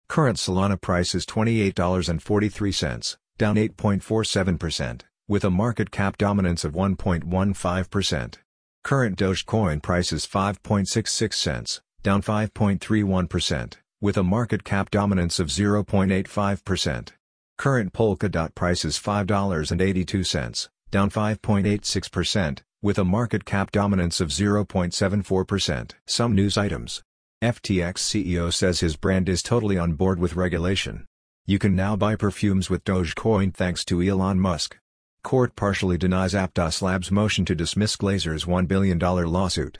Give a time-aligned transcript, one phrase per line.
[0.09, 8.35] Current Solana price is $28.43, down 8.47%, with a market cap dominance of 1.15%.
[8.83, 17.09] Current Dogecoin price is 5.66 cents, down 5.31%, with a market cap dominance of 0.85%.
[17.57, 25.91] Current Polkadot price is $5.82, down 5.86%, with a market cap dominance of 0.74%.
[26.05, 27.03] Some news items.
[27.43, 31.05] FTX CEO says his brand is totally on board with regulation.
[31.45, 34.77] You can now buy perfumes with Dogecoin thanks to Elon Musk.
[35.27, 39.79] Court partially denies Aptos Labs' motion to dismiss Glazer's $1 billion lawsuit.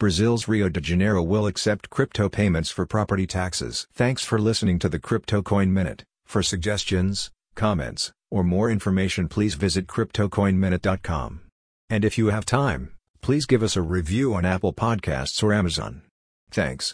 [0.00, 3.86] Brazil's Rio de Janeiro will accept crypto payments for property taxes.
[3.94, 6.02] Thanks for listening to the Crypto Coin Minute.
[6.26, 11.40] For suggestions, comments, or more information please visit CryptoCoinMinute.com.
[11.88, 16.02] And if you have time, please give us a review on Apple Podcasts or Amazon.
[16.50, 16.88] Thanks.